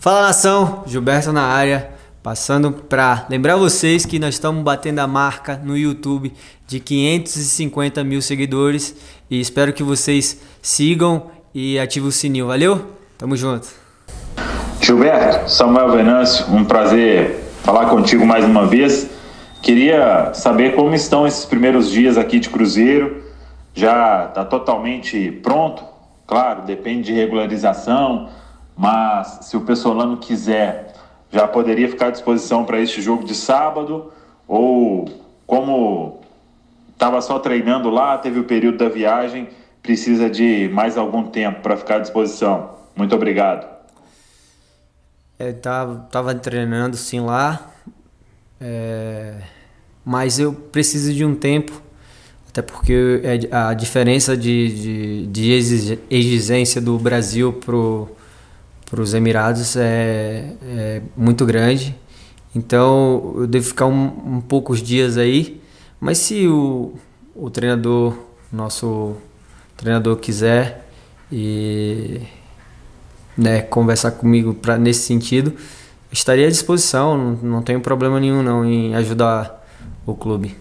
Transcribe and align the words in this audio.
Fala 0.00 0.22
nação, 0.22 0.82
Gilberto 0.86 1.30
na 1.30 1.42
área, 1.42 1.90
passando 2.22 2.72
para 2.72 3.26
lembrar 3.28 3.56
vocês 3.56 4.06
que 4.06 4.18
nós 4.18 4.32
estamos 4.36 4.64
batendo 4.64 4.98
a 5.00 5.06
marca 5.06 5.60
no 5.62 5.76
YouTube 5.76 6.32
de 6.66 6.80
550 6.80 8.02
mil 8.02 8.22
seguidores 8.22 8.96
e 9.30 9.38
espero 9.38 9.74
que 9.74 9.82
vocês 9.82 10.40
sigam 10.62 11.24
e 11.54 11.78
ativem 11.78 12.08
o 12.08 12.12
sininho, 12.12 12.46
valeu? 12.46 12.92
Tamo 13.18 13.36
junto. 13.36 13.68
Gilberto, 14.80 15.50
Samuel 15.50 15.90
Venâncio, 15.90 16.46
um 16.50 16.64
prazer 16.64 17.38
falar 17.62 17.90
contigo 17.90 18.24
mais 18.24 18.42
uma 18.42 18.66
vez. 18.66 19.06
Queria 19.60 20.32
saber 20.32 20.74
como 20.76 20.94
estão 20.94 21.26
esses 21.26 21.44
primeiros 21.44 21.90
dias 21.90 22.16
aqui 22.16 22.40
de 22.40 22.48
Cruzeiro. 22.48 23.22
Já 23.74 24.28
está 24.28 24.46
totalmente 24.46 25.30
pronto? 25.42 25.84
Claro, 26.26 26.62
depende 26.62 27.12
de 27.12 27.12
regularização 27.12 28.30
mas 28.80 29.40
se 29.42 29.58
o 29.58 29.60
Pessolano 29.60 30.16
quiser, 30.16 30.94
já 31.30 31.46
poderia 31.46 31.86
ficar 31.86 32.06
à 32.06 32.10
disposição 32.10 32.64
para 32.64 32.80
este 32.80 33.02
jogo 33.02 33.24
de 33.24 33.34
sábado, 33.34 34.10
ou 34.48 35.04
como 35.46 36.22
estava 36.90 37.20
só 37.20 37.38
treinando 37.38 37.90
lá, 37.90 38.16
teve 38.16 38.40
o 38.40 38.44
período 38.44 38.78
da 38.78 38.88
viagem, 38.88 39.50
precisa 39.82 40.30
de 40.30 40.70
mais 40.72 40.96
algum 40.96 41.24
tempo 41.24 41.60
para 41.60 41.76
ficar 41.76 41.96
à 41.96 41.98
disposição. 41.98 42.70
Muito 42.96 43.14
obrigado. 43.14 43.68
É, 45.38 45.52
tava, 45.52 46.06
tava 46.10 46.34
treinando 46.34 46.96
sim 46.96 47.20
lá, 47.20 47.70
é, 48.58 49.34
mas 50.02 50.38
eu 50.38 50.54
preciso 50.54 51.12
de 51.12 51.22
um 51.22 51.34
tempo, 51.34 51.82
até 52.48 52.62
porque 52.62 53.20
é 53.24 53.54
a 53.54 53.74
diferença 53.74 54.34
de, 54.34 55.26
de, 55.26 55.26
de 55.26 55.52
exigência 56.08 56.80
do 56.80 56.98
Brasil 56.98 57.52
pro 57.52 58.16
para 58.90 59.00
os 59.00 59.14
Emirados 59.14 59.76
é, 59.76 60.44
é, 60.66 61.00
muito 61.16 61.46
grande. 61.46 61.94
Então 62.54 63.34
eu 63.36 63.46
devo 63.46 63.64
ficar 63.64 63.86
um, 63.86 64.06
um 64.26 64.40
poucos 64.40 64.82
dias 64.82 65.16
aí. 65.16 65.60
Mas 66.00 66.18
se 66.18 66.48
o, 66.48 66.94
o 67.34 67.48
treinador, 67.50 68.14
nosso 68.52 69.14
treinador 69.76 70.16
quiser 70.16 70.86
e 71.30 72.20
né, 73.38 73.60
conversar 73.62 74.10
comigo 74.10 74.54
pra, 74.54 74.76
nesse 74.76 75.02
sentido, 75.02 75.52
estaria 76.10 76.46
à 76.46 76.50
disposição. 76.50 77.16
Não, 77.16 77.50
não 77.50 77.62
tenho 77.62 77.80
problema 77.80 78.18
nenhum 78.18 78.42
não 78.42 78.64
em 78.64 78.94
ajudar 78.96 79.64
o 80.04 80.14
clube. 80.14 80.56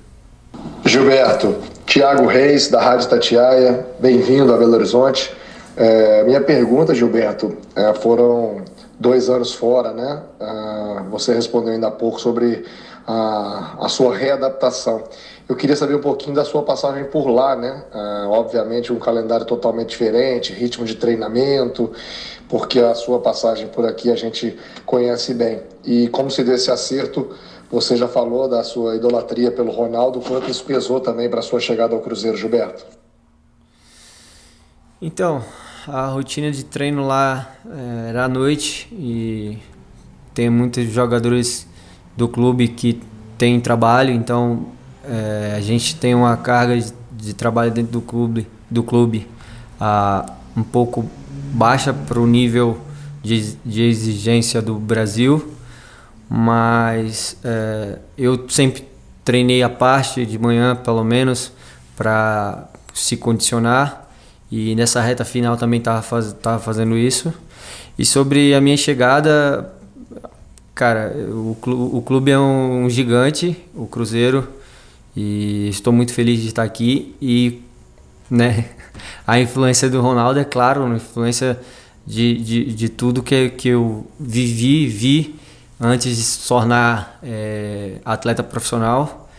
Gilberto, 0.85 1.55
Tiago 1.85 2.27
Reis 2.27 2.67
da 2.67 2.81
Rádio 2.81 3.09
Tatiaia, 3.09 3.87
bem-vindo 3.99 4.53
a 4.53 4.57
Belo 4.57 4.73
Horizonte. 4.73 5.31
É, 5.79 6.25
minha 6.25 6.41
pergunta, 6.41 6.93
Gilberto, 6.93 7.57
é, 7.73 7.93
foram 7.93 8.65
dois 8.99 9.29
anos 9.29 9.53
fora, 9.53 9.93
né? 9.93 10.21
Ah, 10.37 11.05
você 11.09 11.33
respondeu 11.33 11.71
ainda 11.71 11.87
há 11.87 11.91
pouco 11.91 12.19
sobre 12.19 12.65
a, 13.07 13.77
a, 13.79 13.87
sua 13.87 14.13
readaptação. 14.13 15.01
Eu 15.47 15.55
queria 15.55 15.77
saber 15.77 15.95
um 15.95 16.01
pouquinho 16.01 16.35
da 16.35 16.43
sua 16.43 16.63
passagem 16.63 17.05
por 17.05 17.29
lá, 17.29 17.55
né? 17.55 17.81
Ah, 17.93 18.25
obviamente 18.27 18.91
um 18.91 18.99
calendário 18.99 19.45
totalmente 19.45 19.91
diferente, 19.91 20.51
ritmo 20.51 20.83
de 20.83 20.95
treinamento, 20.95 21.93
porque 22.49 22.81
a 22.81 22.93
sua 22.93 23.21
passagem 23.21 23.69
por 23.69 23.85
aqui 23.85 24.11
a 24.11 24.17
gente 24.17 24.59
conhece 24.85 25.33
bem. 25.33 25.61
E 25.85 26.09
como 26.09 26.29
se 26.29 26.43
deu 26.43 26.55
esse 26.55 26.69
acerto, 26.69 27.29
você 27.71 27.95
já 27.95 28.09
falou 28.09 28.49
da 28.49 28.65
sua 28.65 28.97
idolatria 28.97 29.49
pelo 29.49 29.71
Ronaldo, 29.71 30.19
quanto 30.19 30.51
isso 30.51 30.65
pesou 30.65 30.99
também 30.99 31.29
para 31.29 31.39
a 31.39 31.43
sua 31.43 31.61
chegada 31.61 31.95
ao 31.95 32.01
Cruzeiro, 32.01 32.35
Gilberto? 32.35 32.85
Então, 35.01 35.41
a 35.87 36.07
rotina 36.07 36.51
de 36.51 36.63
treino 36.65 37.05
lá 37.05 37.49
é, 37.65 38.09
era 38.09 38.25
à 38.25 38.27
noite 38.27 38.87
e 38.91 39.57
tem 40.33 40.49
muitos 40.49 40.89
jogadores 40.91 41.67
do 42.15 42.27
clube 42.27 42.67
que 42.67 43.01
têm 43.37 43.59
trabalho, 43.59 44.13
então 44.13 44.67
é, 45.03 45.53
a 45.55 45.61
gente 45.61 45.95
tem 45.95 46.13
uma 46.13 46.35
carga 46.35 46.77
de, 46.77 46.93
de, 47.11 47.33
trabalho 47.33 47.71
dentro 47.71 47.91
do 47.91 48.01
clube, 48.01 48.47
do 48.69 48.83
clube 48.83 49.27
a, 49.79 50.33
um 50.55 50.63
pouco 50.63 51.09
baixa 51.53 51.93
para 51.93 52.19
o 52.19 52.27
nível 52.27 52.79
de, 53.23 53.53
de, 53.65 53.83
exigência 53.83 54.61
do 54.61 54.75
Brasil, 54.75 55.53
mas 56.29 57.37
é, 57.43 57.99
eu 58.17 58.47
sempre 58.49 58.87
treinei 59.23 59.63
a 59.63 59.69
parte 59.69 60.25
de 60.25 60.37
manhã, 60.37 60.75
pelo 60.75 61.03
menos, 61.03 61.51
para 61.95 62.69
se 62.93 63.15
condicionar 63.15 64.08
e 64.51 64.75
nessa 64.75 65.01
reta 65.01 65.23
final 65.23 65.55
também 65.57 65.79
estava 65.79 66.01
faz, 66.01 66.33
tava 66.33 66.59
fazendo 66.59 66.97
isso. 66.97 67.33
E 67.97 68.05
sobre 68.05 68.53
a 68.53 68.61
minha 68.61 68.77
chegada, 68.77 69.71
cara, 70.73 71.13
o 71.29 71.55
clube, 71.61 71.97
o 71.97 72.01
clube 72.01 72.31
é 72.31 72.39
um, 72.39 72.89
gigante, 72.89 73.57
o 73.75 73.85
Cruzeiro, 73.85 74.47
e 75.15 75.67
estou 75.69 75.91
muito 75.93 76.13
feliz 76.13 76.41
de 76.41 76.47
estar 76.47 76.63
aqui. 76.63 77.15
E 77.21 77.61
né, 78.29 78.65
a 79.27 79.39
influência 79.39 79.89
do 79.89 80.01
Ronaldo 80.01 80.39
é 80.39 80.45
claro, 80.45 80.85
a 80.85 80.95
influência 80.95 81.59
de, 82.07 82.37
de, 82.37 82.73
de 82.73 82.89
tudo 82.89 83.21
que, 83.21 83.49
que 83.49 83.69
eu 83.69 84.07
vivi, 84.19 84.87
vi 84.87 85.35
antes 85.79 86.17
de 86.17 86.23
se 86.23 86.47
tornar 86.47 87.19
é, 87.21 87.97
atleta 88.03 88.41
profissional. 88.43 89.29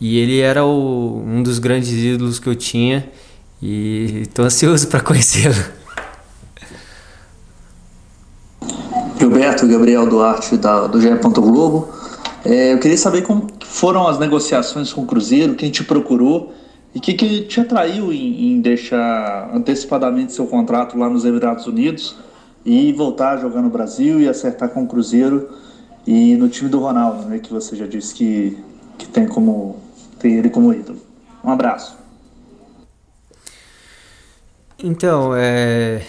E 0.00 0.18
ele 0.18 0.40
era 0.40 0.64
o, 0.64 1.22
um 1.24 1.42
dos 1.42 1.58
grandes 1.58 1.92
ídolos 1.92 2.38
que 2.38 2.48
eu 2.48 2.56
tinha. 2.56 3.08
E 3.62 4.22
estou 4.22 4.44
ansioso 4.44 4.88
para 4.88 5.00
conhecê-lo. 5.00 5.80
Gilberto 9.18 9.66
Gabriel 9.66 10.06
Duarte, 10.06 10.56
da, 10.56 10.86
do 10.86 11.00
GE. 11.00 11.10
Globo. 11.34 11.90
É, 12.44 12.72
eu 12.72 12.78
queria 12.78 12.96
saber 12.96 13.22
como 13.22 13.48
foram 13.66 14.08
as 14.08 14.18
negociações 14.18 14.92
com 14.92 15.02
o 15.02 15.06
Cruzeiro, 15.06 15.54
quem 15.54 15.70
te 15.70 15.84
procurou 15.84 16.54
e 16.94 16.98
o 16.98 17.00
que, 17.00 17.14
que, 17.14 17.42
te 17.42 17.60
atraiu 17.60 18.12
em, 18.12 18.54
em, 18.54 18.60
deixar 18.60 19.50
antecipadamente 19.54 20.32
seu 20.32 20.46
contrato 20.46 20.98
lá 20.98 21.08
nos 21.08 21.24
Emirados 21.24 21.66
Unidos 21.66 22.16
e 22.64 22.92
voltar 22.92 23.34
a 23.34 23.36
jogar 23.36 23.62
no 23.62 23.68
Brasil 23.68 24.20
e 24.20 24.28
acertar 24.28 24.70
com 24.70 24.84
o 24.84 24.86
Cruzeiro 24.86 25.50
e 26.06 26.34
no 26.36 26.48
time 26.48 26.70
do 26.70 26.80
Ronaldo, 26.80 27.28
né, 27.28 27.38
que 27.38 27.52
você 27.52 27.76
já 27.76 27.86
disse 27.86 28.14
que, 28.14 28.58
que 28.98 29.06
tem, 29.06 29.26
como, 29.26 29.76
tem 30.18 30.34
ele 30.34 30.48
como 30.48 30.72
ídolo. 30.72 30.98
Um 31.44 31.50
abraço. 31.50 31.96
Então, 34.82 35.34
é. 35.36 36.02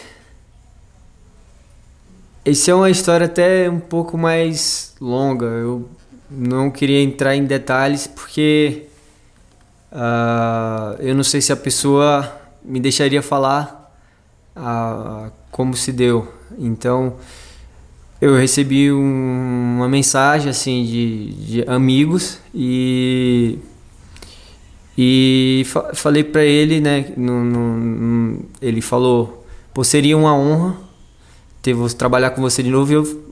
Essa 2.46 2.72
é 2.72 2.74
uma 2.74 2.90
história 2.90 3.26
até 3.26 3.70
um 3.70 3.80
pouco 3.80 4.18
mais 4.18 4.96
longa. 5.00 5.46
Eu 5.46 5.90
não 6.30 6.72
queria 6.72 7.02
entrar 7.02 7.36
em 7.36 7.44
detalhes 7.44 8.08
porque 8.08 8.88
uh, 9.92 10.96
eu 11.00 11.14
não 11.14 11.24
sei 11.24 11.42
se 11.42 11.52
a 11.52 11.56
pessoa 11.58 12.42
me 12.64 12.80
deixaria 12.80 13.22
falar 13.22 13.94
uh, 14.56 15.32
como 15.52 15.76
se 15.76 15.92
deu. 15.92 16.34
Então, 16.58 17.18
eu 18.22 18.36
recebi 18.38 18.92
um, 18.92 19.76
uma 19.78 19.90
mensagem 19.90 20.50
assim 20.50 20.84
de, 20.86 21.34
de 21.34 21.70
amigos 21.70 22.40
e 22.56 23.60
e 25.04 25.64
fa 25.66 25.96
falei 25.96 26.24
para 26.24 26.44
ele, 26.44 26.80
né? 26.80 27.12
No, 27.18 27.44
no, 27.44 28.40
ele 28.62 28.82
falou: 28.82 29.44
Pô, 29.74 29.84
seria 29.84 30.16
uma 30.16 30.36
honra 30.36 30.78
ter 31.60 31.74
você 31.74 31.96
trabalhar 31.96 32.30
com 32.30 32.42
você 32.44 32.62
de 32.62 32.70
novo. 32.70 32.92
E 32.92 32.96
eu 32.96 33.24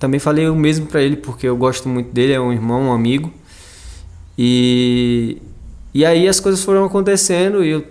também 0.00 0.18
falei 0.18 0.48
o 0.48 0.56
mesmo 0.56 0.86
para 0.86 1.00
ele, 1.00 1.14
porque 1.14 1.46
eu 1.46 1.56
gosto 1.56 1.88
muito 1.88 2.12
dele, 2.12 2.32
é 2.32 2.40
um 2.40 2.52
irmão, 2.52 2.88
um 2.88 2.92
amigo. 2.92 3.32
E, 4.36 5.40
e 5.94 6.04
aí 6.04 6.26
as 6.26 6.40
coisas 6.40 6.64
foram 6.64 6.84
acontecendo 6.84 7.64
e 7.64 7.68
eu. 7.68 7.86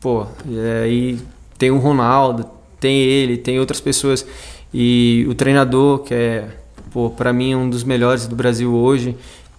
Pô, 0.00 0.26
e 0.48 0.58
aí 0.58 1.18
tem 1.58 1.70
o 1.70 1.76
Ronaldo, 1.76 2.48
tem 2.80 2.96
ele, 2.98 3.36
tem 3.36 3.60
outras 3.60 3.78
pessoas. 3.78 4.26
E 4.72 5.26
o 5.28 5.34
treinador, 5.34 5.98
que 5.98 6.14
é, 6.14 6.48
pô, 6.90 7.10
pra 7.10 7.30
mim, 7.30 7.54
um 7.54 7.68
dos 7.68 7.84
melhores 7.84 8.26
do 8.26 8.34
Brasil 8.34 8.74
hoje 8.74 9.14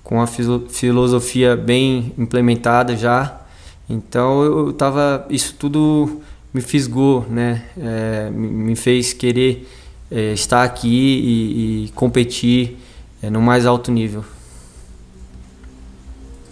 com 0.08 0.22
a 0.22 0.26
filosofia 0.26 1.58
bem 1.58 2.14
implementada 2.18 2.96
já. 2.96 3.42
Então 3.90 4.42
eu 4.42 4.72
tava, 4.72 5.28
isso 5.30 5.54
tudo 5.60 6.22
me 6.54 6.62
fisgou, 6.62 7.26
né? 7.30 7.64
É, 7.78 8.30
me 8.32 8.74
fez 8.78 9.12
querer 9.12 9.68
é, 10.10 10.32
estar 10.32 10.64
aqui 10.64 10.88
e, 10.88 11.88
e 11.88 11.90
competir 11.90 12.78
é, 13.22 13.30
no 13.30 13.42
mais 13.42 13.66
alto 13.66 13.92
nível. 13.92 14.24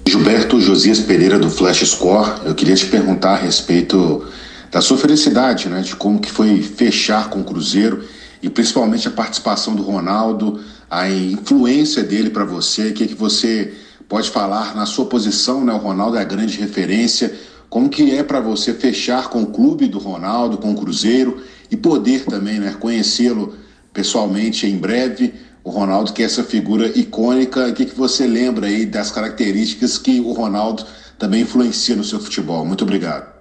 Gilberto 0.06 0.60
Josias 0.60 1.00
Pereira 1.00 1.40
do 1.40 1.50
Flash 1.50 1.80
Score, 1.88 2.30
eu 2.44 2.54
queria 2.54 2.76
te 2.76 2.88
perguntar 2.88 3.36
a 3.36 3.38
respeito 3.38 4.28
da 4.70 4.82
sua 4.82 4.98
felicidade, 4.98 5.70
né? 5.70 5.80
De 5.80 5.96
como 5.96 6.20
que 6.20 6.30
foi 6.30 6.62
fechar 6.62 7.30
com 7.30 7.40
o 7.40 7.44
Cruzeiro 7.46 8.04
e 8.44 8.50
principalmente 8.50 9.08
a 9.08 9.12
participação 9.12 9.78
do 9.78 9.82
Ronaldo 9.82 10.60
a 10.90 11.10
influência 11.10 12.04
dele 12.04 12.30
para 12.30 12.46
você, 12.46 12.90
o 12.90 12.94
que, 12.94 13.08
que 13.08 13.16
você 13.16 13.74
pode 14.08 14.30
falar 14.30 14.76
na 14.76 14.86
sua 14.86 15.06
posição, 15.06 15.64
né? 15.64 15.74
O 15.74 15.78
Ronaldo 15.78 16.18
é 16.18 16.22
a 16.22 16.26
grande 16.26 16.58
referência. 16.58 17.34
Como 17.70 17.90
que 17.90 18.16
é 18.16 18.24
para 18.24 18.40
você 18.40 18.74
fechar 18.74 19.30
com 19.30 19.44
o 19.44 19.48
clube 19.48 19.88
do 19.88 19.98
Ronaldo, 19.98 20.58
com 20.58 20.72
o 20.72 20.76
Cruzeiro 20.76 21.42
e 21.70 21.76
poder 21.76 22.26
também, 22.26 22.60
né, 22.60 22.76
conhecê-lo 22.80 23.56
pessoalmente 23.92 24.68
em 24.68 24.78
breve. 24.78 25.34
O 25.64 25.72
Ronaldo, 25.72 26.14
que 26.14 26.22
é 26.22 26.26
essa 26.26 26.44
figura 26.44 26.88
icônica, 26.98 27.68
o 27.68 27.74
que, 27.74 27.86
que 27.86 27.96
você 27.96 28.28
lembra 28.28 28.68
aí 28.68 28.86
das 28.86 29.10
características 29.10 29.98
que 29.98 30.20
o 30.20 30.32
Ronaldo 30.32 30.86
também 31.18 31.42
influencia 31.42 31.96
no 31.96 32.04
seu 32.04 32.20
futebol? 32.20 32.64
Muito 32.66 32.84
obrigado. 32.84 33.34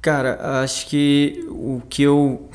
Cara, 0.00 0.62
acho 0.62 0.86
que 0.86 1.44
o 1.48 1.82
que 1.88 2.02
eu 2.02 2.48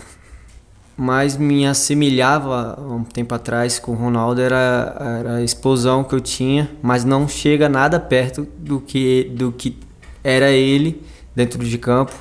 mais 1.00 1.38
me 1.38 1.66
assemelhava 1.66 2.78
um 2.82 3.06
tempo 3.06 3.34
atrás 3.34 3.80
com 3.80 3.94
o 3.94 3.96
Ronaldo 3.96 4.42
era, 4.42 4.98
era 5.00 5.36
a 5.36 5.42
explosão 5.42 6.04
que 6.04 6.14
eu 6.14 6.20
tinha, 6.20 6.70
mas 6.82 7.06
não 7.06 7.26
chega 7.26 7.70
nada 7.70 7.98
perto 7.98 8.46
do 8.58 8.82
que, 8.82 9.32
do 9.34 9.50
que 9.50 9.78
era 10.22 10.52
ele 10.52 11.02
dentro 11.34 11.64
de 11.64 11.78
campo. 11.78 12.14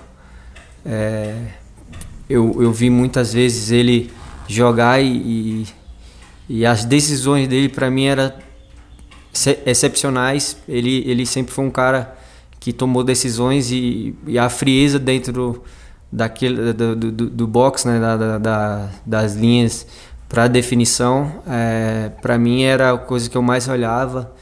É, 0.86 1.34
eu, 2.30 2.62
eu 2.62 2.72
vi 2.72 2.88
muitas 2.88 3.32
vezes 3.32 3.72
ele 3.72 4.12
jogar 4.46 5.02
e, 5.02 5.66
e, 6.48 6.64
as 6.64 6.84
decisões 6.84 7.48
dele 7.48 7.69
para 7.69 7.90
mim 7.90 8.04
eram 8.04 8.32
excepcionais. 9.66 10.56
Ele, 10.69 11.02
ele 11.04 11.26
sempre 11.26 11.52
foi 11.52 11.64
um 11.64 11.70
cara 11.70 12.16
que 12.60 12.72
tomou 12.72 13.02
decisões 13.02 13.72
e, 13.72 14.14
e 14.24 14.38
a 14.38 14.48
frieza 14.48 15.00
dentro 15.00 15.64
daquele 16.10 16.72
do, 16.72 16.96
do, 16.96 17.31
do 17.31 17.46
box, 17.46 17.87
né, 17.87 18.00
da, 18.00 18.38
da, 18.38 18.88
das 19.05 19.34
linhas 19.34 19.87
para 20.28 20.46
definição, 20.46 21.43
é, 21.46 22.10
para 22.20 22.38
mim 22.38 22.62
era 22.62 22.93
a 22.93 22.99
coisa 22.99 23.31
que 23.31 23.37
eu 23.37 23.43
mais 23.43 23.69
olhava. 23.69 24.32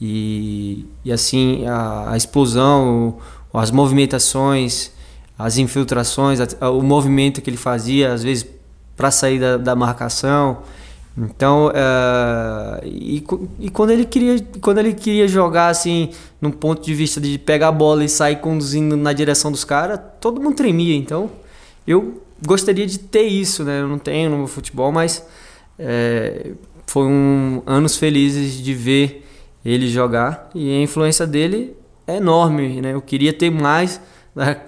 E, 0.00 0.86
e 1.04 1.12
assim 1.12 1.66
a, 1.66 2.12
a 2.12 2.16
explosão, 2.16 3.18
o, 3.52 3.58
as 3.58 3.70
movimentações, 3.70 4.92
as 5.38 5.58
infiltrações, 5.58 6.38
a, 6.60 6.70
o 6.70 6.82
movimento 6.82 7.40
que 7.40 7.50
ele 7.50 7.56
fazia 7.56 8.12
às 8.12 8.22
vezes 8.22 8.46
para 8.96 9.10
sair 9.10 9.38
da, 9.38 9.56
da 9.56 9.76
marcação, 9.76 10.58
então, 11.20 11.68
uh, 11.68 12.84
e, 12.84 13.24
e, 13.58 13.70
quando 13.70 13.90
ele 13.90 14.04
queria, 14.04 14.36
quando 14.60 14.78
ele 14.78 14.92
queria 14.92 15.26
jogar 15.26 15.68
assim, 15.68 16.10
num 16.40 16.50
ponto 16.50 16.82
de 16.82 16.94
vista 16.94 17.20
de 17.20 17.38
pegar 17.38 17.68
a 17.68 17.72
bola 17.72 18.04
e 18.04 18.08
sair 18.08 18.36
conduzindo 18.36 18.96
na 18.96 19.12
direção 19.12 19.50
dos 19.50 19.64
caras, 19.64 19.98
todo 20.20 20.40
mundo 20.40 20.54
tremia. 20.54 20.94
Então, 20.94 21.30
eu 21.86 22.22
gostaria 22.46 22.86
de 22.86 22.98
ter 22.98 23.22
isso, 23.22 23.64
né? 23.64 23.80
Eu 23.80 23.88
não 23.88 23.98
tenho 23.98 24.30
no 24.30 24.38
meu 24.38 24.46
futebol, 24.46 24.92
mas 24.92 25.26
é, 25.78 26.52
foi 26.86 27.06
um 27.06 27.62
anos 27.66 27.96
felizes 27.96 28.62
de 28.62 28.72
ver 28.72 29.26
ele 29.64 29.88
jogar 29.88 30.48
e 30.54 30.70
a 30.70 30.82
influência 30.82 31.26
dele 31.26 31.74
é 32.06 32.16
enorme, 32.16 32.80
né? 32.80 32.94
Eu 32.94 33.02
queria 33.02 33.32
ter 33.32 33.50
mais 33.50 34.00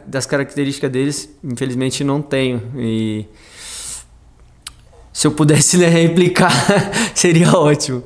das 0.05 0.26
características 0.26 0.91
deles, 0.91 1.38
infelizmente 1.44 2.02
não 2.02 2.20
tenho 2.20 2.61
e 2.76 3.25
se 5.12 5.27
eu 5.27 5.33
pudesse 5.33 5.77
né, 5.77 5.87
replicar, 5.87 6.53
seria 7.15 7.53
ótimo. 7.53 8.03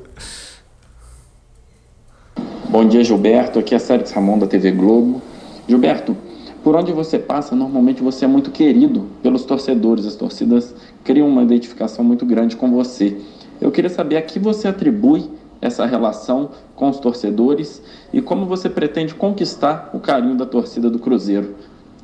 Bom 2.69 2.87
dia, 2.87 3.03
Gilberto. 3.03 3.59
Aqui 3.59 3.75
é 3.75 3.79
Sérgio 3.79 4.13
Ramon 4.13 4.39
da 4.39 4.47
TV 4.47 4.71
Globo. 4.71 5.21
Gilberto, 5.67 6.17
por 6.63 6.75
onde 6.75 6.91
você 6.91 7.17
passa, 7.17 7.55
normalmente 7.55 8.01
você 8.01 8.25
é 8.25 8.27
muito 8.27 8.51
querido 8.51 9.07
pelos 9.21 9.45
torcedores. 9.45 10.05
As 10.05 10.15
torcidas 10.15 10.75
criam 11.03 11.27
uma 11.27 11.43
identificação 11.43 12.03
muito 12.03 12.25
grande 12.25 12.55
com 12.55 12.71
você. 12.71 13.15
Eu 13.61 13.71
queria 13.71 13.89
saber 13.89 14.17
a 14.17 14.21
que 14.21 14.39
você 14.39 14.67
atribui 14.67 15.29
essa 15.61 15.85
relação 15.85 16.49
com 16.75 16.89
os 16.89 16.99
torcedores 16.99 17.81
e 18.11 18.21
como 18.21 18.45
você 18.45 18.69
pretende 18.69 19.15
conquistar 19.15 19.89
o 19.93 19.99
carinho 19.99 20.35
da 20.35 20.45
torcida 20.45 20.89
do 20.89 20.99
Cruzeiro. 20.99 21.55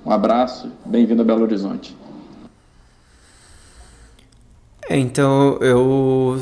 Um 0.05 0.11
abraço, 0.11 0.71
bem-vindo 0.85 1.21
a 1.21 1.25
Belo 1.25 1.41
Horizonte. 1.41 1.95
É, 4.89 4.97
então 4.97 5.57
eu 5.61 6.41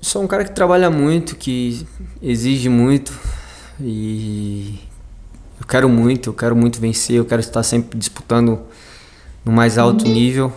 sou 0.00 0.22
um 0.22 0.26
cara 0.26 0.44
que 0.44 0.52
trabalha 0.52 0.90
muito, 0.90 1.36
que 1.36 1.86
exige 2.22 2.68
muito 2.68 3.12
e 3.80 4.78
eu 5.60 5.66
quero 5.66 5.88
muito, 5.88 6.30
eu 6.30 6.34
quero 6.34 6.54
muito 6.54 6.80
vencer, 6.80 7.16
eu 7.16 7.24
quero 7.24 7.40
estar 7.40 7.62
sempre 7.62 7.98
disputando 7.98 8.60
no 9.44 9.52
mais 9.52 9.78
alto 9.78 10.04
nível 10.04 10.52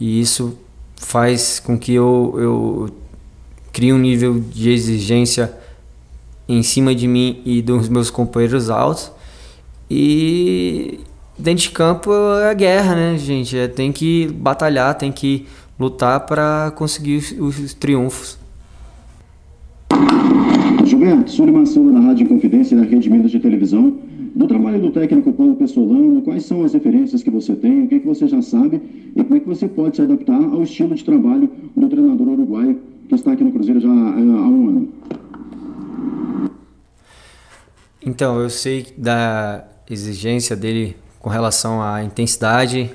e 0.00 0.20
isso 0.20 0.58
faz 0.96 1.60
com 1.60 1.78
que 1.78 1.94
eu, 1.94 2.34
eu 2.38 2.90
crie 3.72 3.92
um 3.92 3.98
nível 3.98 4.40
de 4.40 4.70
exigência 4.70 5.52
em 6.48 6.62
cima 6.62 6.94
de 6.94 7.06
mim 7.06 7.40
e 7.44 7.62
dos 7.62 7.88
meus 7.88 8.10
companheiros 8.10 8.70
altos 8.70 9.12
e 9.90 11.00
dentro 11.38 11.64
de 11.64 11.70
campo 11.70 12.12
é 12.40 12.50
a 12.50 12.54
guerra, 12.54 12.94
né, 12.94 13.18
gente? 13.18 13.56
É, 13.56 13.68
tem 13.68 13.92
que 13.92 14.28
batalhar, 14.28 14.94
tem 14.94 15.12
que 15.12 15.46
lutar 15.78 16.26
para 16.26 16.72
conseguir 16.76 17.16
os, 17.16 17.58
os, 17.58 17.74
triunfos. 17.74 18.38
Gilberto, 20.84 21.30
Sullivan 21.30 21.66
Silva 21.66 21.92
da 21.92 22.00
Rádio 22.00 22.28
Confidência 22.28 22.74
e 22.74 22.78
da 22.78 22.84
Rede 22.84 23.10
Minas 23.10 23.30
de 23.30 23.40
Televisão. 23.40 23.96
Do 24.34 24.46
trabalho 24.46 24.80
do 24.80 24.90
técnico 24.90 25.32
Paulo 25.32 25.54
Pessolano, 25.56 26.22
quais 26.22 26.46
são 26.46 26.64
as 26.64 26.72
referências 26.72 27.22
que 27.22 27.30
você 27.30 27.54
tem, 27.54 27.84
o 27.84 27.88
que, 27.88 27.96
é 27.96 27.98
que 27.98 28.06
você 28.06 28.26
já 28.26 28.40
sabe 28.40 28.80
e 29.14 29.22
como 29.22 29.36
é 29.36 29.40
que 29.40 29.46
você 29.46 29.68
pode 29.68 29.96
se 29.96 30.02
adaptar 30.02 30.42
ao 30.42 30.62
estilo 30.62 30.94
de 30.94 31.04
trabalho 31.04 31.50
do 31.76 31.88
treinador 31.88 32.28
uruguaio 32.28 32.80
que 33.08 33.14
está 33.14 33.32
aqui 33.32 33.44
no 33.44 33.52
Cruzeiro 33.52 33.80
já 33.80 33.88
há 33.88 33.92
um 33.92 34.68
ano? 34.68 34.88
Então, 38.04 38.40
eu 38.40 38.48
sei 38.48 38.86
da 38.96 39.64
exigência 39.88 40.56
dele 40.56 40.96
com 41.20 41.28
relação 41.28 41.82
à 41.82 42.02
intensidade, 42.02 42.90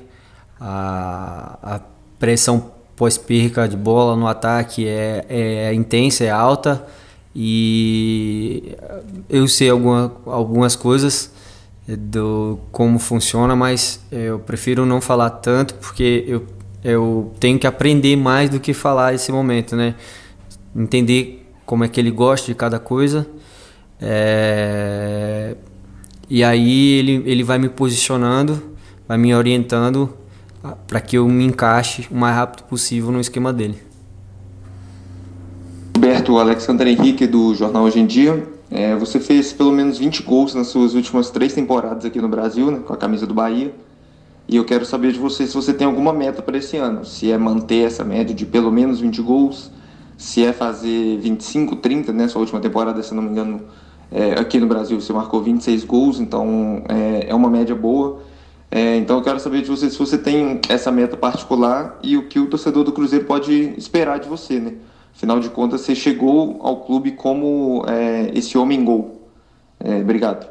a, 0.59 1.59
a 1.61 1.79
pressão 2.19 2.71
pós-perca 2.95 3.67
de 3.67 3.77
bola 3.77 4.15
no 4.15 4.27
ataque 4.27 4.87
é, 4.87 5.25
é 5.29 5.73
intensa, 5.73 6.23
é 6.23 6.29
alta 6.29 6.85
e 7.35 8.75
eu 9.29 9.47
sei 9.47 9.69
alguma, 9.69 10.11
algumas 10.25 10.75
coisas 10.75 11.31
do 11.87 12.59
como 12.71 12.97
funciona, 12.97 13.55
mas 13.55 14.01
eu 14.11 14.39
prefiro 14.39 14.85
não 14.85 14.99
falar 14.99 15.29
tanto 15.29 15.75
porque 15.75 16.25
eu, 16.27 16.45
eu 16.83 17.31
tenho 17.39 17.59
que 17.59 17.67
aprender 17.67 18.15
mais 18.15 18.49
do 18.49 18.59
que 18.59 18.73
falar 18.73 19.13
esse 19.13 19.31
momento, 19.31 19.75
né? 19.75 19.95
Entender 20.75 21.47
como 21.65 21.83
é 21.83 21.87
que 21.87 21.99
ele 21.99 22.11
gosta 22.11 22.47
de 22.47 22.55
cada 22.55 22.79
coisa. 22.79 23.27
É... 24.01 25.55
E 26.29 26.43
aí 26.43 26.93
ele, 26.97 27.23
ele 27.25 27.43
vai 27.43 27.57
me 27.57 27.69
posicionando, 27.69 28.61
vai 29.07 29.17
me 29.17 29.33
orientando 29.33 30.17
para 30.87 30.99
que 30.99 31.17
eu 31.17 31.27
me 31.27 31.45
encaixe 31.45 32.07
o 32.11 32.15
mais 32.15 32.35
rápido 32.35 32.63
possível 32.63 33.11
no 33.11 33.19
esquema 33.19 33.53
dele. 33.53 33.77
Roberto 35.95 36.37
Alexandre 36.37 36.91
Henrique 36.91 37.25
do 37.25 37.53
Jornal 37.55 37.83
Hoje 37.83 37.99
em 37.99 38.05
Dia. 38.05 38.47
É, 38.69 38.95
você 38.95 39.19
fez 39.19 39.53
pelo 39.53 39.71
menos 39.71 39.97
20 39.97 40.23
gols 40.23 40.53
nas 40.53 40.67
suas 40.67 40.93
últimas 40.93 41.29
três 41.29 41.53
temporadas 41.53 42.05
aqui 42.05 42.21
no 42.21 42.27
Brasil, 42.27 42.69
né, 42.69 42.79
com 42.85 42.93
a 42.93 42.97
camisa 42.97 43.25
do 43.25 43.33
Bahia. 43.33 43.73
E 44.47 44.55
eu 44.55 44.63
quero 44.63 44.85
saber 44.85 45.11
de 45.11 45.19
você 45.19 45.45
se 45.45 45.53
você 45.53 45.73
tem 45.73 45.85
alguma 45.85 46.13
meta 46.13 46.41
para 46.41 46.57
esse 46.57 46.77
ano. 46.77 47.03
Se 47.03 47.31
é 47.31 47.37
manter 47.37 47.85
essa 47.85 48.03
média 48.03 48.33
de 48.33 48.45
pelo 48.45 48.71
menos 48.71 48.99
20 48.99 49.21
gols, 49.21 49.71
se 50.17 50.45
é 50.45 50.53
fazer 50.53 51.17
25, 51.17 51.77
30, 51.77 52.13
né? 52.13 52.27
Sua 52.27 52.41
última 52.41 52.59
temporada, 52.59 53.01
se 53.03 53.13
não 53.13 53.23
me 53.23 53.29
engano, 53.29 53.61
é, 54.11 54.33
aqui 54.33 54.59
no 54.59 54.67
Brasil 54.67 54.99
você 54.99 55.11
marcou 55.11 55.41
26 55.41 55.83
gols, 55.83 56.19
então 56.19 56.83
é, 56.87 57.27
é 57.29 57.35
uma 57.35 57.49
média 57.49 57.75
boa. 57.75 58.21
É, 58.69 58.97
então 58.97 59.17
eu 59.17 59.23
quero 59.23 59.39
saber 59.39 59.61
de 59.61 59.69
você 59.69 59.89
se 59.89 59.97
você 59.97 60.17
tem 60.17 60.59
essa 60.67 60.91
meta 60.91 61.15
particular 61.15 61.97
e 62.03 62.17
o 62.17 62.27
que 62.27 62.39
o 62.39 62.47
torcedor 62.47 62.83
do 62.83 62.91
Cruzeiro 62.91 63.25
pode 63.25 63.73
esperar 63.77 64.19
de 64.19 64.27
você, 64.27 64.59
né? 64.59 64.73
Afinal 65.15 65.39
de 65.39 65.49
contas, 65.49 65.81
você 65.81 65.95
chegou 65.95 66.59
ao 66.61 66.81
clube 66.81 67.13
como 67.13 67.83
é, 67.87 68.29
esse 68.35 68.57
homem 68.57 68.83
gol. 68.83 69.29
É, 69.79 70.01
obrigado. 70.01 70.47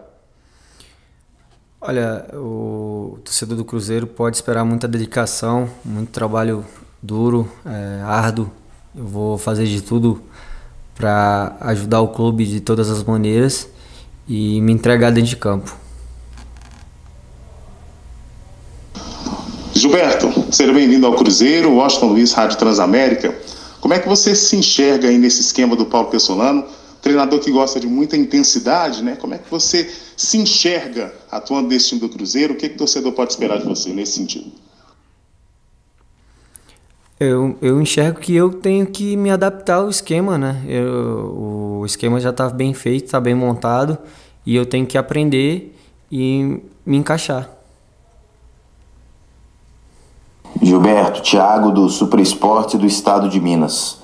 Olha, 1.81 2.27
o 2.35 3.19
torcedor 3.23 3.57
do 3.57 3.65
Cruzeiro 3.65 4.07
pode 4.07 4.37
esperar 4.37 4.65
muita 4.65 4.89
dedicação, 4.89 5.69
muito 5.85 6.11
trabalho 6.11 6.65
duro, 7.01 7.49
é, 7.65 8.03
árduo. 8.03 8.51
Eu 8.93 9.05
vou 9.05 9.39
fazer 9.39 9.67
de 9.67 9.81
tudo 9.83 10.21
para 10.97 11.57
ajudar 11.61 12.01
o 12.01 12.09
clube 12.09 12.45
de 12.47 12.61
todas 12.61 12.91
as 12.91 13.05
maneiras 13.05 13.69
e 14.27 14.61
me 14.63 14.73
entregar 14.73 15.13
dentro 15.13 15.29
de 15.29 15.37
campo. 15.37 15.77
Gilberto, 19.77 20.33
seja 20.51 20.73
bem-vindo 20.73 21.07
ao 21.07 21.15
Cruzeiro, 21.15 21.75
Washington 21.75 22.07
Luiz, 22.07 22.33
Rádio 22.33 22.57
Transamérica. 22.57 23.37
Como 23.79 23.93
é 23.93 23.99
que 23.99 24.09
você 24.09 24.35
se 24.35 24.57
enxerga 24.57 25.07
aí 25.07 25.19
nesse 25.19 25.43
esquema 25.43 25.77
do 25.77 25.85
Paulo 25.85 26.09
Pessolano? 26.09 26.65
Treinador 27.03 27.39
que 27.41 27.51
gosta 27.51 27.79
de 27.79 27.87
muita 27.87 28.17
intensidade, 28.17 29.05
né? 29.05 29.17
Como 29.17 29.35
é 29.35 29.39
que 29.39 29.51
você 29.51 29.89
se 30.17 30.39
enxerga 30.39 31.15
atuando 31.31 31.69
nesse 31.69 31.91
time 31.91 32.01
do 32.01 32.09
Cruzeiro? 32.09 32.55
O 32.55 32.57
que, 32.57 32.71
que 32.71 32.75
o 32.75 32.79
torcedor 32.79 33.13
pode 33.13 33.33
esperar 33.33 33.59
de 33.59 33.67
você 33.67 33.91
nesse 33.91 34.13
sentido? 34.13 34.51
Eu, 37.21 37.59
eu 37.61 37.81
enxergo 37.81 38.19
que 38.19 38.35
eu 38.35 38.51
tenho 38.51 38.87
que 38.87 39.15
me 39.15 39.31
adaptar 39.31 39.77
ao 39.77 39.91
esquema, 39.91 40.39
né? 40.39 40.65
Eu, 40.67 41.81
o 41.81 41.87
esquema 41.87 42.19
já 42.19 42.31
está 42.31 42.49
bem 42.49 42.73
feito, 42.73 43.05
está 43.05 43.21
bem 43.21 43.35
montado 43.35 43.99
e 44.45 44.57
eu 44.57 44.65
tenho 44.65 44.87
que 44.87 44.97
aprender 44.97 45.77
e 46.11 46.61
me 46.85 46.97
encaixar. 46.97 47.56
Gilberto, 50.67 51.23
Thiago 51.23 51.71
do 51.71 51.89
Super 51.89 52.19
Esporte 52.19 52.77
do 52.77 52.85
Estado 52.85 53.29
de 53.29 53.41
Minas. 53.41 53.99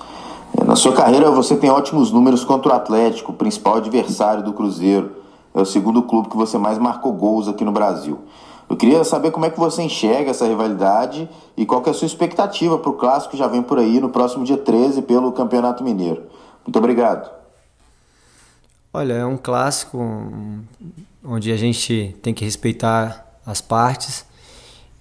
É, 0.57 0.63
na 0.63 0.77
sua 0.77 0.93
carreira 0.93 1.29
você 1.29 1.57
tem 1.57 1.69
ótimos 1.69 2.13
números 2.13 2.45
contra 2.45 2.73
o 2.73 2.77
Atlético, 2.77 3.33
principal 3.33 3.79
adversário 3.79 4.45
do 4.45 4.53
Cruzeiro. 4.53 5.11
É 5.53 5.61
o 5.61 5.65
segundo 5.65 6.03
clube 6.03 6.29
que 6.29 6.37
você 6.37 6.57
mais 6.57 6.79
marcou 6.79 7.13
gols 7.13 7.49
aqui 7.49 7.65
no 7.65 7.73
Brasil. 7.73 8.21
Eu 8.71 8.77
queria 8.77 9.03
saber 9.03 9.33
como 9.33 9.45
é 9.45 9.51
que 9.51 9.59
você 9.59 9.83
enxerga 9.83 10.31
essa 10.31 10.47
rivalidade 10.47 11.29
e 11.57 11.67
qual 11.67 11.83
é 11.85 11.91
a 11.91 11.93
sua 11.93 12.07
expectativa 12.07 12.79
para 12.79 12.91
o 12.91 12.95
clássico 12.95 13.33
que 13.33 13.37
já 13.37 13.49
vem 13.49 13.61
por 13.61 13.81
aí 13.81 13.99
no 13.99 14.09
próximo 14.09 14.45
dia 14.45 14.57
13 14.57 15.03
pelo 15.03 15.33
Campeonato 15.33 15.83
Mineiro. 15.83 16.23
Muito 16.65 16.79
obrigado. 16.79 17.29
Olha, 18.95 19.15
é 19.15 19.27
um 19.27 19.37
clássico 19.37 19.99
onde 21.25 21.51
a 21.51 21.57
gente 21.57 22.15
tem 22.23 22.33
que 22.33 22.45
respeitar 22.45 23.27
as 23.45 23.61
partes 23.61 24.31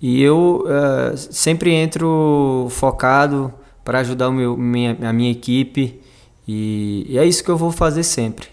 e 0.02 0.22
eu 0.22 0.66
uh, 0.66 1.16
sempre 1.16 1.72
entro 1.72 2.68
focado 2.70 3.54
para 3.84 4.00
ajudar 4.00 4.32
meu, 4.32 4.58
minha, 4.58 4.98
a 5.02 5.14
minha 5.14 5.32
equipe 5.32 6.02
e, 6.48 7.06
e 7.08 7.18
é 7.18 7.26
isso 7.26 7.44
que 7.44 7.52
eu 7.52 7.58
vou 7.58 7.72
fazer 7.72 8.04
sempre. 8.04 8.48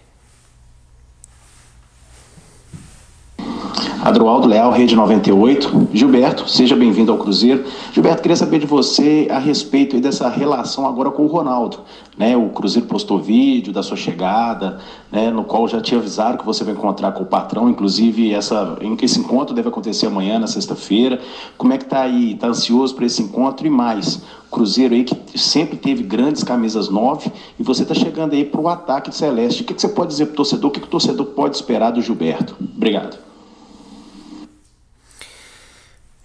Adroaldo 4.18 4.48
Leal, 4.48 4.72
Rede 4.72 4.96
98. 4.96 5.90
Gilberto, 5.94 6.50
seja 6.50 6.74
bem-vindo 6.74 7.12
ao 7.12 7.18
Cruzeiro. 7.18 7.64
Gilberto, 7.92 8.20
queria 8.20 8.34
saber 8.34 8.58
de 8.58 8.66
você 8.66 9.28
a 9.30 9.38
respeito 9.38 10.00
dessa 10.00 10.28
relação 10.28 10.88
agora 10.88 11.08
com 11.12 11.22
o 11.22 11.28
Ronaldo. 11.28 11.82
Né? 12.16 12.36
O 12.36 12.48
Cruzeiro 12.48 12.88
postou 12.88 13.20
vídeo 13.20 13.72
da 13.72 13.80
sua 13.80 13.96
chegada, 13.96 14.80
né? 15.12 15.30
no 15.30 15.44
qual 15.44 15.68
já 15.68 15.80
te 15.80 15.94
avisaram 15.94 16.36
que 16.36 16.44
você 16.44 16.64
vai 16.64 16.74
encontrar 16.74 17.12
com 17.12 17.22
o 17.22 17.26
patrão. 17.26 17.70
Inclusive, 17.70 18.34
essa, 18.34 18.76
esse 19.00 19.20
encontro 19.20 19.54
deve 19.54 19.68
acontecer 19.68 20.06
amanhã, 20.06 20.36
na 20.40 20.48
sexta-feira. 20.48 21.20
Como 21.56 21.72
é 21.72 21.78
que 21.78 21.84
tá 21.84 22.00
aí? 22.00 22.34
Tá 22.34 22.48
ansioso 22.48 22.96
para 22.96 23.06
esse 23.06 23.22
encontro? 23.22 23.68
E 23.68 23.70
mais, 23.70 24.20
Cruzeiro 24.50 24.96
aí 24.96 25.04
que 25.04 25.38
sempre 25.38 25.76
teve 25.76 26.02
grandes 26.02 26.42
camisas 26.42 26.88
nove 26.88 27.30
e 27.56 27.62
você 27.62 27.84
está 27.84 27.94
chegando 27.94 28.32
aí 28.32 28.44
para 28.44 28.60
o 28.60 28.66
ataque 28.66 29.14
Celeste. 29.14 29.62
O 29.62 29.64
que, 29.64 29.74
que 29.74 29.80
você 29.80 29.88
pode 29.88 30.10
dizer 30.10 30.26
para 30.26 30.32
o 30.32 30.36
torcedor? 30.38 30.70
O 30.70 30.72
que, 30.72 30.80
que 30.80 30.88
o 30.88 30.90
torcedor 30.90 31.26
pode 31.26 31.54
esperar 31.54 31.92
do 31.92 32.02
Gilberto? 32.02 32.56
Obrigado. 32.60 33.27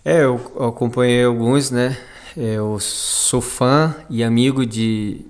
É, 0.05 0.21
eu 0.23 0.35
acompanhei 0.59 1.23
alguns, 1.23 1.71
né? 1.71 1.97
Eu 2.35 2.77
sou 2.77 3.39
fã 3.39 3.95
e 4.09 4.21
amigo 4.21 4.65
de 4.65 5.21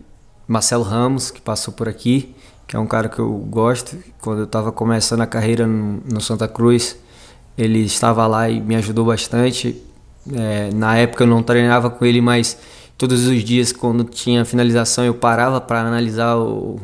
Marcelo 0.48 0.84
Ramos, 0.84 1.30
que 1.30 1.40
passou 1.40 1.72
por 1.72 1.88
aqui, 1.88 2.34
que 2.68 2.76
é 2.76 2.80
um 2.80 2.88
cara 2.88 3.08
que 3.08 3.20
eu 3.20 3.30
gosto. 3.30 3.96
Quando 4.20 4.40
eu 4.40 4.46
estava 4.46 4.72
começando 4.72 5.22
a 5.22 5.28
carreira 5.28 5.68
no 5.68 6.20
Santa 6.20 6.48
Cruz, 6.48 6.98
ele 7.56 7.82
estava 7.82 8.26
lá 8.26 8.50
e 8.50 8.60
me 8.60 8.76
ajudou 8.76 9.06
bastante. 9.06 9.80
É, 10.34 10.72
na 10.74 10.98
época 10.98 11.24
eu 11.24 11.28
não 11.28 11.44
treinava 11.44 11.92
com 11.92 12.04
ele, 12.04 12.20
mas 12.20 12.58
todos 12.98 13.28
os 13.28 13.44
dias, 13.44 13.72
quando 13.72 14.04
tinha 14.04 14.44
finalização, 14.44 15.06
eu 15.06 15.14
parava 15.14 15.62
para 15.62 15.82
analisar 15.82 16.36
o, 16.36 16.82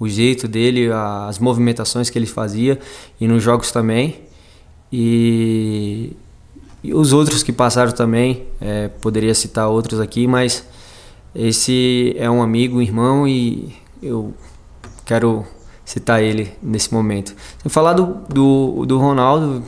o 0.00 0.08
jeito 0.08 0.48
dele, 0.48 0.90
as 1.28 1.38
movimentações 1.38 2.08
que 2.08 2.18
ele 2.18 2.24
fazia 2.24 2.78
e 3.20 3.28
nos 3.28 3.42
jogos 3.42 3.70
também. 3.70 4.22
E 4.90 6.16
e 6.82 6.94
os 6.94 7.12
outros 7.12 7.42
que 7.42 7.52
passaram 7.52 7.92
também, 7.92 8.46
é, 8.60 8.88
poderia 8.88 9.34
citar 9.34 9.68
outros 9.68 10.00
aqui, 10.00 10.26
mas 10.26 10.64
esse 11.34 12.14
é 12.18 12.30
um 12.30 12.42
amigo, 12.42 12.78
um 12.78 12.82
irmão 12.82 13.26
e 13.26 13.74
eu 14.02 14.32
quero 15.04 15.44
citar 15.84 16.22
ele 16.22 16.52
nesse 16.62 16.92
momento. 16.92 17.34
Sem 17.62 17.70
falar 17.70 17.94
do, 17.94 18.18
do, 18.28 18.86
do 18.86 18.98
Ronaldo, 18.98 19.62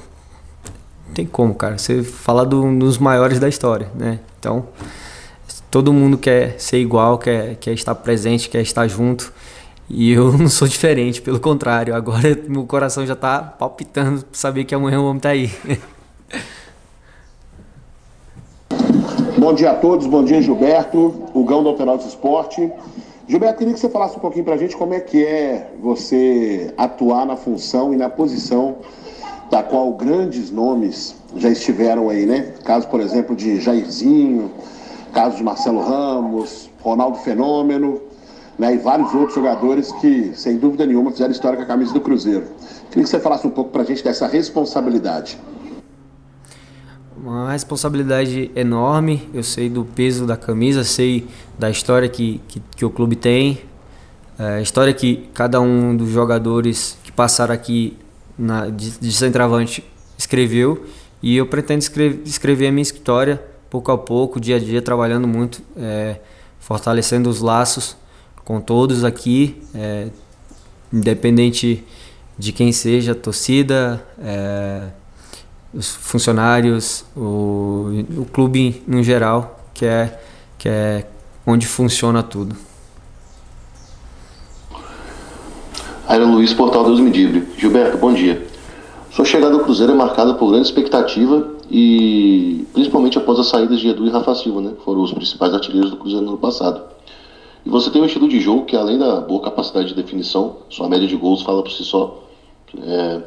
tem 1.15 1.27
como, 1.27 1.55
cara. 1.55 1.79
Você 1.79 2.03
falar 2.03 2.45
do, 2.45 2.79
dos 2.79 2.99
maiores 2.99 3.39
da 3.39 3.49
história, 3.49 3.91
né? 3.95 4.21
Então, 4.39 4.67
todo 5.71 5.93
mundo 5.93 6.17
quer 6.19 6.59
ser 6.61 6.79
igual, 6.79 7.19
quer, 7.19 7.57
quer 7.57 7.73
estar 7.73 7.95
presente, 7.95 8.49
quer 8.49 8.63
estar 8.63 8.87
junto. 8.87 9.33
E 9.89 10.13
eu 10.13 10.33
não 10.39 10.49
sou 10.49 10.69
diferente, 10.69 11.21
pelo 11.21 11.41
contrário. 11.41 11.95
Agora 11.95 12.39
meu 12.49 12.65
coração 12.65 13.07
já 13.07 13.15
está 13.15 13.41
palpitando 13.41 14.25
para 14.25 14.39
saber 14.39 14.65
que 14.65 14.75
amanhã 14.75 15.01
o 15.01 15.05
homem 15.05 15.17
está 15.17 15.31
aí. 15.31 15.51
Bom 19.41 19.55
dia 19.55 19.71
a 19.71 19.75
todos, 19.75 20.07
bom 20.07 20.23
dia 20.23 20.43
Gilberto, 20.43 21.15
o 21.33 21.43
Gão 21.45 21.63
do 21.63 21.71
Alterosa 21.71 22.07
Esporte. 22.07 22.71
Gilberto, 23.27 23.57
queria 23.57 23.73
que 23.73 23.81
você 23.81 23.89
falasse 23.89 24.15
um 24.15 24.21
pouquinho 24.21 24.45
para 24.45 24.53
a 24.53 24.59
gente 24.59 24.77
como 24.77 24.93
é 24.93 25.01
que 25.01 25.25
é 25.25 25.71
você 25.81 26.75
atuar 26.77 27.25
na 27.25 27.37
função 27.37 27.95
e 27.95 27.97
na 27.97 28.11
posição 28.11 28.77
da 29.51 29.63
qual 29.63 29.91
grandes 29.95 30.51
nomes 30.51 31.17
já 31.37 31.49
estiveram 31.49 32.11
aí, 32.11 32.27
né? 32.27 32.53
Caso, 32.65 32.87
por 32.89 33.01
exemplo, 33.01 33.35
de 33.35 33.59
Jairzinho, 33.59 34.51
caso 35.11 35.39
de 35.39 35.43
Marcelo 35.43 35.81
Ramos, 35.81 36.69
Ronaldo 36.83 37.17
Fenômeno, 37.21 37.99
né? 38.59 38.75
E 38.75 38.77
vários 38.77 39.15
outros 39.15 39.37
jogadores 39.37 39.91
que, 39.91 40.33
sem 40.35 40.59
dúvida 40.59 40.85
nenhuma, 40.85 41.13
fizeram 41.13 41.31
história 41.31 41.57
com 41.57 41.63
a 41.63 41.67
camisa 41.67 41.95
do 41.95 42.01
Cruzeiro. 42.03 42.45
Queria 42.91 43.05
que 43.05 43.09
você 43.09 43.19
falasse 43.19 43.47
um 43.47 43.51
pouco 43.51 43.71
para 43.71 43.81
a 43.81 43.87
gente 43.87 44.05
dessa 44.05 44.27
responsabilidade 44.27 45.39
uma 47.23 47.53
responsabilidade 47.53 48.51
enorme. 48.57 49.29
Eu 49.33 49.43
sei 49.43 49.69
do 49.69 49.85
peso 49.85 50.27
da 50.27 50.37
camisa, 50.37 50.85
sei 50.85 51.27
da 51.59 51.71
história 51.71 52.09
que, 52.09 52.41
que, 52.49 52.63
que 52.77 52.85
o 52.85 52.91
clube 52.91 53.17
tem, 53.17 53.61
é, 54.39 54.57
a 54.57 54.61
história 54.63 54.93
que 54.95 55.29
cada 55.35 55.61
um 55.61 55.95
dos 55.95 56.09
jogadores 56.09 56.97
que 57.05 57.13
passaram 57.13 57.55
aqui 57.55 57.97
na, 58.39 58.69
de, 58.71 58.99
de 58.99 59.13
centroavante 59.13 59.85
escreveu. 60.17 60.87
E 61.23 61.37
eu 61.37 61.47
pretendo 61.47 61.81
escrever, 61.81 62.23
escrever 62.25 62.69
a 62.69 62.73
minha 62.73 62.83
história 62.83 63.43
pouco 63.69 63.93
a 63.93 63.99
pouco, 63.99 64.41
dia 64.41 64.57
a 64.57 64.59
dia, 64.59 64.81
trabalhando 64.81 65.29
muito, 65.29 65.63
é, 65.77 66.17
fortalecendo 66.59 67.29
os 67.29 67.41
laços 67.41 67.97
com 68.45 68.61
todos 68.61 69.05
aqui, 69.05 69.63
é, 69.75 70.09
independente 70.93 71.85
de 72.37 72.53
quem 72.53 72.73
seja, 72.73 73.15
torcida, 73.15 74.03
é, 74.19 74.89
os 75.73 75.89
funcionários, 75.89 77.05
o, 77.17 78.05
o 78.19 78.27
clube 78.33 78.83
no 78.87 79.03
geral, 79.03 79.61
que 79.73 79.87
é, 79.87 80.21
que 80.59 80.69
é 80.69 81.07
onde 81.47 81.67
funciona 81.67 82.23
tudo. 82.23 82.57
Aira 86.09 86.25
Luiz, 86.25 86.53
Portal 86.53 86.85
Deus 86.85 86.99
Medibre. 86.99 87.47
Gilberto, 87.57 87.97
bom 87.97 88.13
dia. 88.13 88.47
Sua 89.13 89.25
chegada 89.25 89.55
ao 89.55 89.61
Cruzeiro 89.61 89.93
é 89.93 89.95
marcada 89.95 90.35
por 90.35 90.51
grande 90.51 90.67
expectativa 90.67 91.49
e 91.71 92.67
principalmente 92.73 93.17
após 93.17 93.39
as 93.39 93.47
saídas 93.47 93.79
de 93.79 93.89
Edu 93.89 94.07
e 94.07 94.11
Rafa 94.11 94.35
Silva, 94.35 94.61
né? 94.61 94.73
Foram 94.85 95.03
os 95.03 95.13
principais 95.13 95.55
artilheiros 95.55 95.91
do 95.91 95.97
Cruzeiro 95.97 96.25
no 96.25 96.33
ano 96.33 96.39
passado. 96.39 96.83
E 97.65 97.71
você 97.71 97.91
tem 97.91 98.03
um 98.03 98.07
estilo 98.07 98.29
de 98.29 98.41
jogo 98.41 98.65
que, 98.65 98.77
além 98.77 98.99
da 98.99 99.21
boa 99.21 99.41
capacidade 99.43 99.89
de 99.89 99.95
definição, 99.95 100.57
sua 100.69 100.89
média 100.89 101.07
de 101.07 101.15
gols 101.15 101.43
fala 101.43 101.63
por 101.63 101.71
si 101.71 101.85
só. 101.85 102.25
É, 102.83 103.21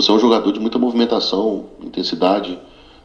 você 0.00 0.10
é 0.10 0.14
um 0.14 0.18
jogador 0.18 0.50
de 0.50 0.58
muita 0.58 0.78
movimentação, 0.78 1.66
intensidade, 1.82 2.58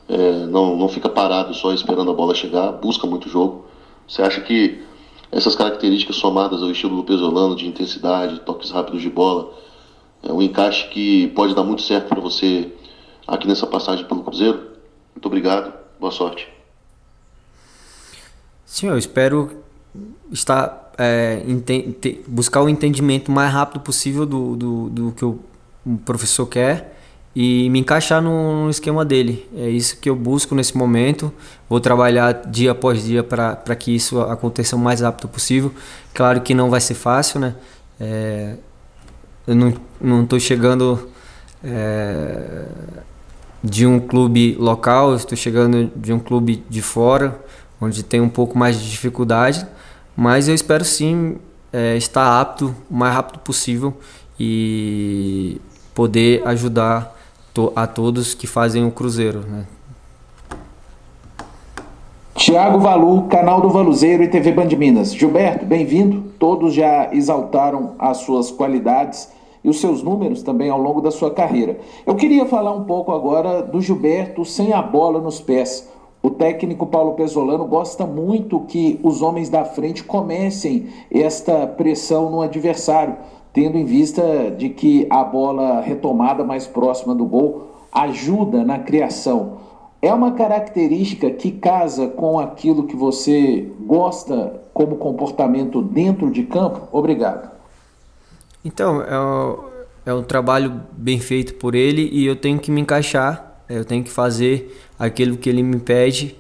é, 0.08 0.46
não, 0.46 0.78
não 0.78 0.88
fica 0.88 1.10
parado 1.10 1.54
só 1.54 1.74
esperando 1.74 2.10
a 2.10 2.14
bola 2.14 2.34
chegar, 2.34 2.72
busca 2.72 3.06
muito 3.06 3.28
jogo. 3.28 3.66
Você 4.08 4.22
acha 4.22 4.40
que 4.40 4.82
essas 5.30 5.56
características 5.56 6.16
somadas 6.16 6.64
ao 6.64 6.72
estilo 6.72 6.96
do 6.96 7.04
Pesolano, 7.04 7.54
de 7.54 7.68
intensidade, 7.68 8.40
toques 8.40 8.72
rápidos 8.72 9.02
de 9.02 9.10
bola, 9.10 9.54
é 10.24 10.32
um 10.32 10.42
encaixe 10.42 10.88
que 10.88 11.28
pode 11.30 11.54
dar 11.54 11.64
muito 11.64 11.82
certo 11.82 12.08
para 12.08 12.22
você 12.22 12.72
aqui 13.28 13.46
nessa 13.46 13.68
passagem 13.68 14.06
pelo 14.06 14.24
Cruzeiro? 14.24 14.58
Muito 15.14 15.26
obrigado, 15.26 15.74
boa 16.00 16.14
sorte. 16.14 16.48
Sim, 18.66 18.88
eu 18.88 18.98
espero 18.98 19.52
estar 20.32 20.94
é, 20.98 21.44
buscar 22.26 22.62
o 22.62 22.70
entendimento 22.70 23.32
mais 23.32 23.52
rápido 23.52 23.82
possível 23.82 24.26
do, 24.26 24.56
do, 24.56 24.90
do 24.90 25.12
que 25.12 25.24
eu 25.24 25.40
o 25.86 25.98
professor 25.98 26.46
quer 26.46 26.96
e 27.36 27.70
me 27.70 27.80
encaixar 27.80 28.22
no, 28.22 28.64
no, 28.64 28.70
esquema 28.70 29.04
dele. 29.04 29.48
É 29.56 29.70
isso 29.70 29.98
que 29.98 30.10
eu 30.10 30.16
busco 30.16 30.56
nesse 30.56 30.78
momento. 30.78 31.32
Vou 31.70 31.82
trabalhar 31.82 32.32
dia 32.48 32.72
após 32.72 33.04
dia 33.04 33.24
para 33.24 33.76
que 33.76 33.94
isso 33.94 34.22
aconteça 34.22 34.76
o 34.76 34.80
mais 34.80 35.02
rápido 35.02 35.28
possível. 35.28 35.72
Claro 36.14 36.40
que 36.42 36.54
não 36.54 36.70
vai 36.70 36.80
ser 36.80 36.94
fácil, 36.94 37.42
né? 37.42 37.56
É, 38.00 38.56
eu 39.46 39.56
não 40.02 40.24
estou 40.24 40.40
chegando 40.40 41.10
é, 41.64 42.66
de 43.64 43.86
um 43.86 44.00
clube 44.00 44.56
local, 44.58 45.16
estou 45.16 45.38
chegando 45.38 45.92
de 45.96 46.14
um 46.14 46.20
clube 46.20 46.64
de 46.70 46.82
fora, 46.82 47.40
onde 47.82 48.02
tem 48.02 48.22
um 48.22 48.30
pouco 48.30 48.58
mais 48.58 48.80
de 48.80 48.90
dificuldade, 48.90 49.66
mas 50.16 50.48
eu 50.48 50.56
espero 50.56 50.86
sim 50.86 51.38
é, 51.74 51.98
estar 51.98 52.40
apto 52.40 52.74
o 52.90 52.96
mais 52.96 53.14
rápido 53.14 53.40
possível 53.40 53.98
e 54.40 55.60
poder 55.96 56.46
ajudar 56.46 57.16
to 57.54 57.72
a 57.74 57.88
todos 57.88 58.34
que 58.34 58.46
fazem 58.46 58.86
o 58.86 58.92
Cruzeiro. 58.92 59.40
Né? 59.40 59.66
Tiago 62.36 62.80
Valu, 62.80 63.24
canal 63.24 63.62
do 63.62 63.70
Valuzeiro 63.70 64.22
e 64.22 64.28
TV 64.28 64.52
Band 64.52 64.68
Minas. 64.78 65.16
Gilberto, 65.16 65.66
bem-vindo. 65.66 66.22
Todos 66.38 66.74
já 66.74 67.10
exaltaram 67.14 67.94
as 67.98 68.18
suas 68.18 68.52
qualidades 68.52 69.32
e 69.64 69.70
os 69.70 69.80
seus 69.80 70.04
números 70.04 70.44
também 70.44 70.70
ao 70.70 70.80
longo 70.80 71.00
da 71.00 71.10
sua 71.10 71.32
carreira. 71.32 71.80
Eu 72.06 72.14
queria 72.14 72.46
falar 72.46 72.74
um 72.74 72.84
pouco 72.84 73.14
agora 73.14 73.64
do 73.64 73.82
Gilberto 73.82 74.44
sem 74.44 74.74
a 74.74 74.82
bola 74.82 75.22
nos 75.22 75.40
pés. 75.40 75.90
O 76.22 76.30
técnico 76.30 76.86
Paulo 76.88 77.14
Pesolano 77.14 77.66
gosta 77.66 78.06
muito 78.06 78.60
que 78.62 79.00
os 79.02 79.22
homens 79.22 79.48
da 79.48 79.64
frente 79.64 80.04
comecem 80.04 80.88
esta 81.10 81.66
pressão 81.66 82.30
no 82.30 82.42
adversário, 82.42 83.16
tendo 83.56 83.78
em 83.78 83.86
vista 83.86 84.52
de 84.52 84.70
que 84.70 85.08
a 85.10 85.24
bola 85.24 85.82
retomada 85.82 86.44
mais 86.44 86.68
próxima 86.68 87.16
do 87.16 87.26
gol 87.26 87.88
ajuda 87.92 88.64
na 88.64 88.78
criação. 88.78 89.60
É 90.02 90.14
uma 90.14 90.34
característica 90.34 91.32
que 91.32 91.52
casa 91.52 92.08
com 92.08 92.38
aquilo 92.38 92.86
que 92.86 92.96
você 92.96 93.72
gosta 93.80 94.62
como 94.72 94.98
comportamento 94.98 95.82
dentro 95.82 96.30
de 96.30 96.44
campo? 96.44 96.88
Obrigado. 96.92 97.50
Então, 98.64 99.02
é 99.02 99.76
é 100.06 100.14
um 100.14 100.22
trabalho 100.22 100.82
bem 100.92 101.20
feito 101.20 101.56
por 101.56 101.74
ele 101.74 102.08
e 102.12 102.28
eu 102.28 102.36
tenho 102.36 102.60
que 102.60 102.70
me 102.70 102.80
encaixar 102.80 103.56
eu 103.68 103.84
tenho 103.84 104.04
que 104.04 104.12
fazer 104.12 104.78
aquilo 104.98 105.38
que 105.38 105.50
ele 105.50 105.64
me 105.64 105.80
pede 105.80 106.36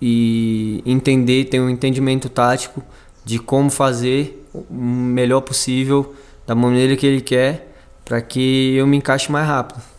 e 0.00 0.82
entender, 0.84 1.44
ter 1.46 1.60
um 1.60 1.70
entendimento 1.70 2.28
tático 2.28 2.82
de 3.24 3.38
como 3.38 3.70
fazer 3.70 4.46
o 4.52 4.74
melhor 4.74 5.40
possível 5.40 6.14
da 6.52 6.54
maneira 6.54 6.94
que 6.96 7.06
ele 7.06 7.22
quer 7.22 7.72
para 8.04 8.20
que 8.20 8.76
eu 8.76 8.86
me 8.86 8.98
encaixe 8.98 9.32
mais 9.32 9.46
rápido. 9.46 9.91